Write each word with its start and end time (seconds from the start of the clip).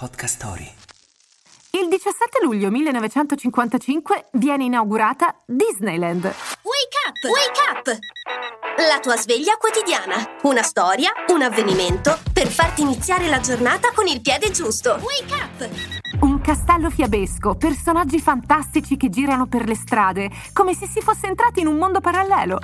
Podcast 0.00 0.36
Story. 0.36 0.72
Il 1.72 1.90
17 1.90 2.42
luglio 2.42 2.70
1955 2.70 4.28
viene 4.32 4.64
inaugurata 4.64 5.36
Disneyland. 5.44 6.22
Wake 6.22 6.96
up! 7.06 7.18
Wake 7.28 7.60
up! 7.70 7.98
La 8.78 8.98
tua 9.00 9.18
sveglia 9.18 9.58
quotidiana. 9.58 10.38
Una 10.44 10.62
storia, 10.62 11.12
un 11.28 11.42
avvenimento 11.42 12.18
per 12.32 12.48
farti 12.48 12.80
iniziare 12.80 13.28
la 13.28 13.40
giornata 13.40 13.92
con 13.92 14.06
il 14.06 14.22
piede 14.22 14.50
giusto. 14.50 14.98
Wake 15.02 15.34
up! 15.34 16.29
Castello 16.40 16.88
fiabesco, 16.88 17.54
personaggi 17.54 18.18
fantastici 18.18 18.96
che 18.96 19.10
girano 19.10 19.46
per 19.46 19.66
le 19.66 19.74
strade, 19.74 20.30
come 20.52 20.74
se 20.74 20.86
si 20.86 21.00
fosse 21.00 21.26
entrati 21.26 21.60
in 21.60 21.66
un 21.66 21.76
mondo 21.76 22.00
parallelo. 22.00 22.58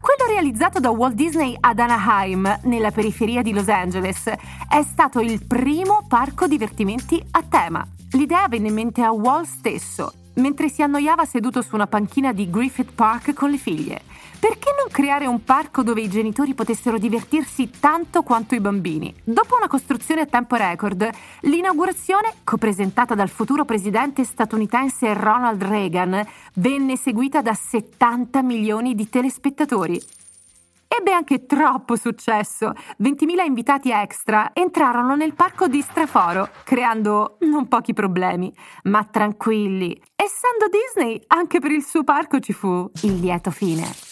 Quello 0.00 0.30
realizzato 0.30 0.80
da 0.80 0.90
Walt 0.90 1.14
Disney 1.14 1.56
ad 1.58 1.78
Anaheim, 1.78 2.60
nella 2.64 2.90
periferia 2.90 3.40
di 3.40 3.52
Los 3.52 3.68
Angeles, 3.68 4.26
è 4.26 4.82
stato 4.82 5.20
il 5.20 5.46
primo 5.46 6.04
parco 6.06 6.46
divertimenti 6.46 7.24
a 7.30 7.42
tema. 7.42 7.86
L'idea 8.10 8.46
venne 8.48 8.68
in 8.68 8.74
mente 8.74 9.02
a 9.02 9.12
Walt 9.12 9.46
stesso, 9.46 10.12
mentre 10.34 10.68
si 10.68 10.82
annoiava 10.82 11.24
seduto 11.24 11.62
su 11.62 11.74
una 11.74 11.86
panchina 11.86 12.32
di 12.32 12.48
Griffith 12.48 12.92
Park 12.92 13.32
con 13.34 13.50
le 13.50 13.58
figlie. 13.58 14.02
Perché 14.42 14.70
non 14.76 14.90
creare 14.90 15.26
un 15.26 15.44
parco 15.44 15.84
dove 15.84 16.00
i 16.00 16.08
genitori 16.08 16.52
potessero 16.54 16.98
divertirsi 16.98 17.70
tanto 17.78 18.22
quanto 18.22 18.56
i 18.56 18.60
bambini? 18.60 19.14
Dopo 19.22 19.54
una 19.56 19.68
costruzione 19.68 20.22
a 20.22 20.26
tempo 20.26 20.56
record, 20.56 21.08
l'inaugurazione, 21.42 22.34
copresentata 22.42 23.14
dal 23.14 23.28
futuro 23.28 23.64
presidente 23.64 24.24
statunitense 24.24 25.14
Ronald 25.14 25.62
Reagan, 25.62 26.26
venne 26.54 26.96
seguita 26.96 27.40
da 27.40 27.54
70 27.54 28.42
milioni 28.42 28.96
di 28.96 29.08
telespettatori. 29.08 30.02
Ebbe 30.94 31.12
anche 31.12 31.46
troppo 31.46 31.96
successo. 31.96 32.74
20.000 33.02 33.46
invitati 33.46 33.90
extra 33.90 34.50
entrarono 34.52 35.16
nel 35.16 35.32
parco 35.32 35.66
di 35.66 35.80
Straforo, 35.80 36.50
creando 36.64 37.38
non 37.40 37.66
pochi 37.66 37.94
problemi. 37.94 38.52
Ma 38.84 39.02
tranquilli, 39.04 39.98
essendo 40.14 40.66
Disney, 40.70 41.18
anche 41.28 41.60
per 41.60 41.70
il 41.70 41.82
suo 41.82 42.04
parco 42.04 42.40
ci 42.40 42.52
fu 42.52 42.90
il 43.04 43.20
lieto 43.20 43.50
fine. 43.50 44.11